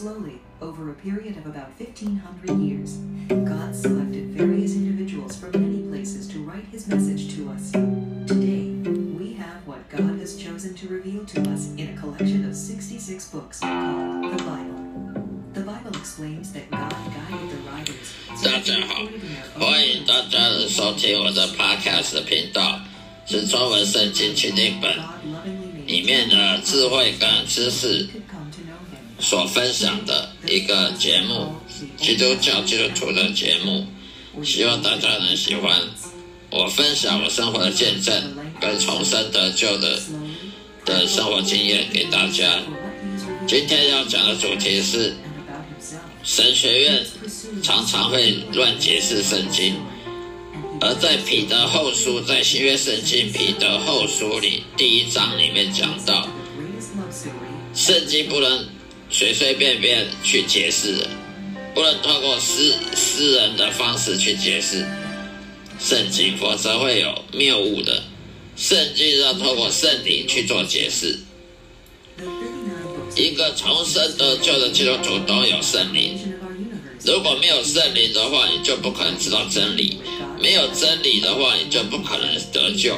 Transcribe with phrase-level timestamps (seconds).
[0.00, 2.96] Slowly, over a period of about 1500 years,
[3.28, 7.70] God selected various individuals from many places to write his message to us.
[8.26, 8.72] Today,
[9.16, 13.28] we have what God has chosen to reveal to us in a collection of 66
[13.30, 14.82] books called the Bible.
[15.54, 19.20] The Bible explains that God guided the writers so 大 that they 家好 recorded in
[19.20, 22.80] their，own 欢迎 words 大家的收听我的 Podcast 的频道，
[23.24, 28.06] 是中文圣经情境本 God lovingly made 里面的智慧跟知识
[29.21, 31.55] 所分享的一个节目，
[31.97, 33.85] 基督教基督徒的节目，
[34.43, 35.79] 希望大家能喜欢。
[36.49, 38.13] 我分享我生活的见证
[38.59, 40.01] 跟重生得救的
[40.83, 42.59] 的生活经验给大家。
[43.47, 45.15] 今天要讲的主题是
[46.23, 47.05] 神学院
[47.63, 49.75] 常常会乱解释圣经，
[50.81, 56.27] 而在彼得后书，在新约圣经彼得后书里第一章里面讲到，
[57.73, 58.67] 圣经不能
[59.11, 61.09] 随随便便去解释的，
[61.75, 64.85] 不能透过私私人的方式去解释
[65.79, 68.03] 圣经，否则会有谬误的。
[68.55, 71.19] 圣经要透过圣灵去做解释。
[73.15, 76.17] 一个重生得救的基督徒都有圣灵，
[77.03, 79.97] 如果没有圣灵的话，你就不可能知道真理；
[80.39, 82.95] 没有真理的话，你就不可能得救；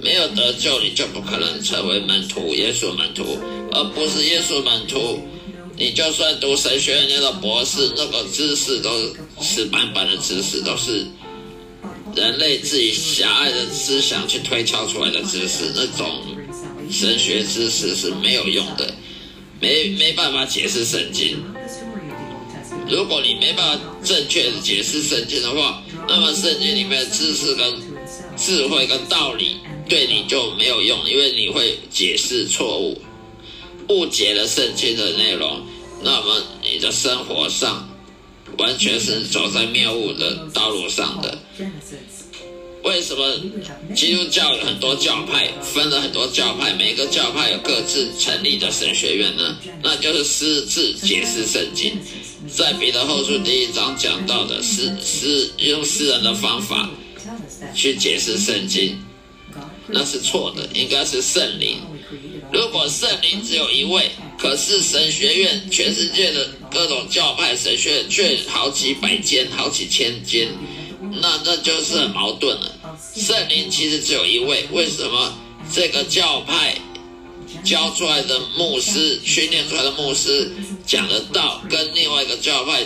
[0.00, 3.38] 没有得救，你就不可能成为门徒，耶稣门徒，
[3.72, 5.20] 而不是耶稣门徒。
[5.76, 11.06] 你就算读神学院那个博士，那个知识都是死板板的知识，都是
[12.14, 16.22] 人类自己狭隘的思想去推敲出来的知识，那种
[16.90, 18.94] 神学知识是没有用的，
[19.60, 21.36] 没没办法解释圣经。
[22.88, 27.74] 如果你没办法正确的解释圣经的话，那么圣经里面的知识跟
[28.36, 29.56] 智慧跟道理
[29.88, 33.02] 对你就没有用，因为你会解释错误，
[33.88, 35.66] 误解了圣经的内容，
[36.06, 37.88] 那么你的生活上
[38.58, 41.36] 完全是走在谬误的道路上的。
[42.84, 43.40] 为什么
[43.92, 49.58] 基督教有很多教派，分了很多教派，每个教派有各自成立的神学院呢？
[49.82, 51.98] 那就是私自解释圣经。
[52.46, 56.88] 在彼得后书第一章讲到的是是用私人的方法
[57.74, 58.96] 去解释圣经，
[59.88, 61.78] 那是错的，应该是圣灵。
[62.52, 70.48] 如果圣灵只有一位，可是神学院全世界的各种教派神学院却好几百间、好几千间，
[71.20, 72.72] 那那就是很矛盾了。
[73.14, 75.34] 圣灵其实只有一位，为什么
[75.72, 76.76] 这个教派
[77.64, 80.50] 教出来的牧师、训练出来的牧师
[80.86, 82.84] 讲的道，跟另外一个教派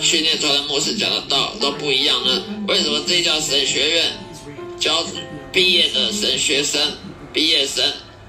[0.00, 2.42] 训练出来的牧师讲的道都不一样呢？
[2.68, 4.12] 为什么这叫神学院
[4.78, 5.04] 教
[5.52, 6.80] 毕业的神学生、
[7.32, 7.84] 毕业生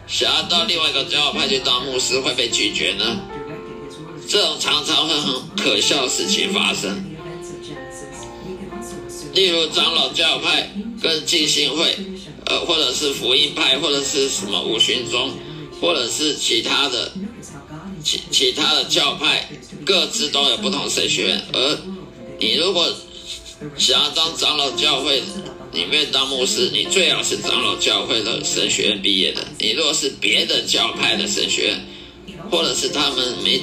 [0.07, 3.19] 想要到另外一个教派去当牧师会被拒绝呢？
[4.28, 7.03] 这种常常会很可笑的事情发生。
[9.34, 11.97] 例如长老教派跟浸信会，
[12.46, 15.31] 呃，或者是福音派，或者是什么五旬宗，
[15.79, 17.12] 或者是其他的
[18.03, 19.50] 其其他的教派，
[19.85, 21.41] 各自都有不同神学院。
[21.53, 21.78] 而
[22.40, 22.91] 你如果
[23.78, 25.22] 想要当长老教会
[25.77, 29.45] 里面当牧师，你最好是长老教会的神学院毕业的。
[29.59, 31.85] 你如果是别的教派的神学院，
[32.49, 33.61] 或者是他们没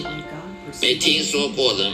[0.81, 1.91] 没听说过的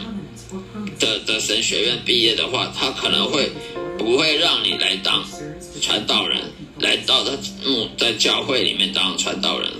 [0.99, 3.49] 的的神学院毕业的话，他可能会
[3.97, 5.25] 不会让你来当
[5.81, 6.39] 传道人，
[6.77, 9.71] 来到的牧在教会里面当传道人，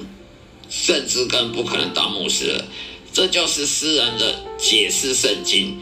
[0.72, 2.66] 甚至更不可能当牧师了。
[3.14, 5.78] 这就是私人的解释圣经，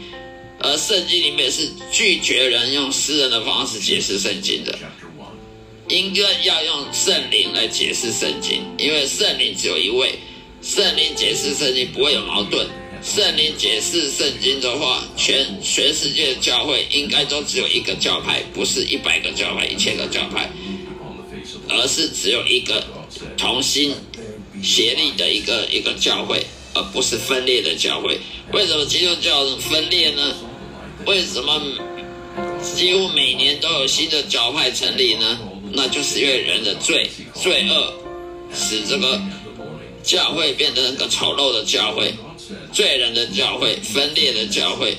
[0.62, 4.78] 而圣经里面是拒绝人用私人的方式解释圣经的，
[5.88, 10.18] 应该要用圣灵来解释圣经，因为圣灵只有一位，
[10.62, 12.66] 圣灵解释圣经不会有矛盾。
[13.02, 20.50] 圣灵解释圣经的话，全全世界的教会应该都只有一个教派，不是一百个教派、一千个教派，
[21.70, 22.84] 而是只有一个
[23.38, 23.94] 同心
[24.62, 26.44] 协力的一个一个教会，
[26.74, 28.20] 而不是分裂的教会。
[28.52, 30.36] 为什么基督教分裂呢？
[31.06, 31.60] 为什么
[32.62, 35.38] 几乎每年都有新的教派成立呢？
[35.72, 37.92] 那就是因为人的罪罪恶，
[38.54, 39.20] 使这个
[40.02, 42.12] 教会变成一个丑陋的教会。
[42.72, 44.96] 罪人的教会，分裂的教会，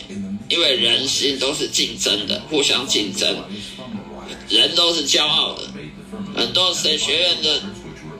[0.49, 3.35] 因为人心都是竞争的，互相竞争，
[4.47, 5.63] 人都是骄傲的。
[6.35, 7.61] 很多神学院的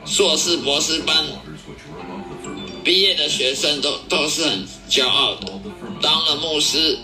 [0.04, 1.24] 硕士、博士班
[2.84, 5.52] 毕业的学生都都是很骄傲的，
[6.02, 6.98] 当了牧师，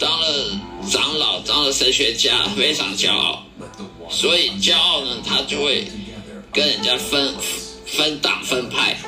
[0.00, 0.58] 当了
[0.90, 3.44] 长老，当了神学家，非常骄傲。
[4.10, 5.86] 所以骄傲呢，他就会
[6.52, 7.34] 跟人家分
[7.86, 8.98] 分党分派，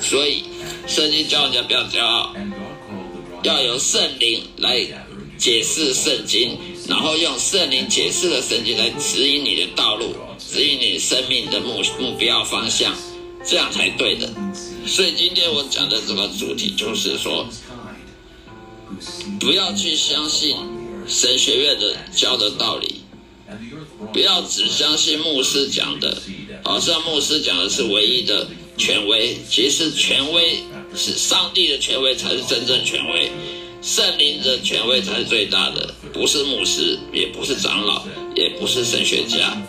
[0.00, 0.44] 所以。
[0.84, 2.34] 圣经教人家不要骄傲，
[3.44, 4.84] 要由圣灵来
[5.38, 6.58] 解释圣经，
[6.88, 12.92] 然后用圣灵解释的圣经来指引你的道路，指引你生命的目目标方向，
[13.46, 14.28] 这样才对的。
[14.84, 17.46] 所以今天我讲的这个主题就是说，
[19.42, 20.56] 不要去相信
[21.08, 23.02] 神学院的教的道理，
[24.12, 26.16] 不要只相信牧师讲的，
[26.62, 28.46] 好像牧师讲的是唯一的
[28.78, 30.60] 权威，其实权威
[30.94, 33.32] 是上帝的权威才是真正权威，
[33.82, 38.06] 圣灵的权威才是最大的，不是牧师，也不是长老，
[38.36, 39.60] 也不是神学家，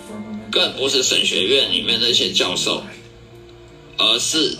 [0.52, 2.84] 更不是神学院里面那些教授，
[3.98, 4.56] 而是。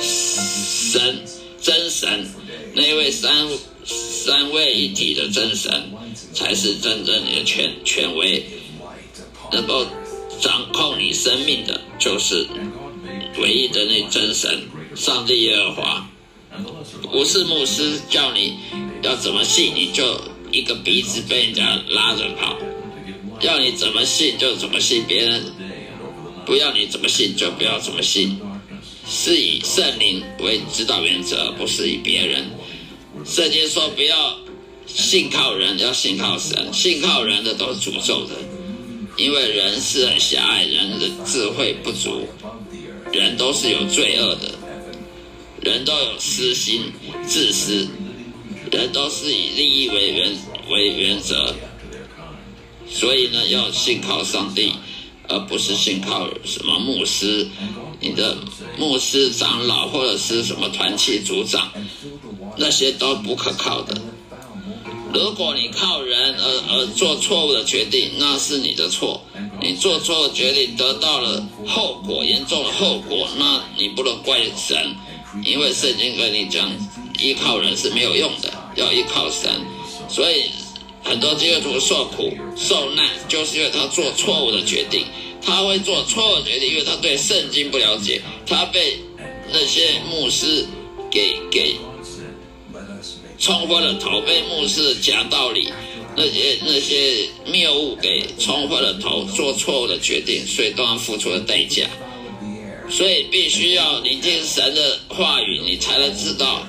[0.00, 1.20] 神
[1.60, 2.26] 真神，
[2.72, 3.48] 那位三
[3.88, 5.90] 三位一体的真神，
[6.34, 8.44] 才是真正的权权威，
[9.50, 9.86] 能够
[10.40, 12.46] 掌控你生命的，就是
[13.40, 14.62] 唯一的那真神，
[14.94, 16.10] 上帝耶和华。
[17.10, 18.58] 不是牧师叫你
[19.02, 20.20] 要怎么信，你就
[20.52, 22.58] 一个鼻子被人家拉着跑，
[23.40, 25.44] 要你怎么信就怎么信，别人
[26.44, 28.38] 不要你怎么信就不要怎么信。
[29.10, 32.50] 是以圣灵为指导原则，不是以别人。
[33.28, 34.38] 圣经说不要
[34.86, 36.72] 信靠人，要信靠神。
[36.72, 38.34] 信靠人的都是诅咒的，
[39.18, 42.26] 因为人是很狭隘，人的智慧不足，
[43.12, 44.54] 人都是有罪恶的，
[45.60, 46.90] 人都有私心、
[47.26, 47.86] 自私，
[48.72, 50.36] 人都是以利益为原
[50.70, 51.54] 为原则。
[52.88, 54.72] 所以呢，要信靠上帝，
[55.28, 57.46] 而不是信靠什么牧师。
[58.00, 58.38] 你的
[58.78, 61.68] 牧师长老或者是什么团契组长，
[62.58, 63.96] 那些都不可靠的。
[65.14, 69.22] 如果你靠人而而做错误的决定，那是你的错。
[69.60, 74.94] 你做错了决定得到了后果，严重的后果，那你不能怪神，
[75.44, 76.70] 因为圣经跟你讲，
[77.18, 79.50] 依靠人是没有用的，要依靠神。
[80.08, 80.50] 所以
[81.02, 85.06] 很多基督徒受苦受难，就是因为他做错误的决定。
[85.40, 88.98] 他会做错误决定，因为他对圣经不了解，他被
[89.50, 90.66] 那些牧师
[91.10, 91.76] 给给
[93.38, 95.72] 冲昏了头，被牧师讲道理、
[96.16, 101.86] 那些那些谬误给冲昏了头，做错误的决定，所以都要付出的代价。
[102.90, 106.66] 所以必须要聆听神的话语，你才能知道；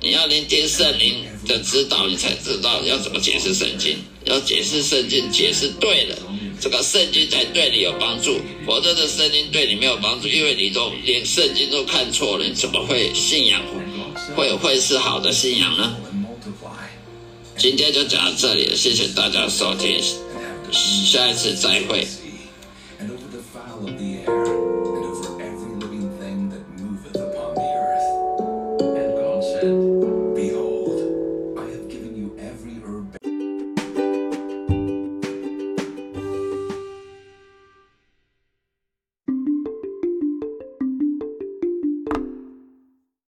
[0.00, 3.96] 你要聆听圣灵的指导，你才知道要怎么解释圣经。
[4.24, 6.16] 要解释圣经，解释对了。
[6.60, 13.62] 这个圣经才对你有帮助，否则这圣经对你没有帮助，因为你都连圣经都看错了，你怎么会信仰
[14.34, 15.96] 会会是好的信仰呢？
[17.58, 20.00] 今天就讲到这里，谢谢大家收听，
[20.72, 22.06] 下一次再会。